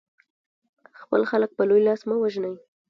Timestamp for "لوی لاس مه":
1.69-2.15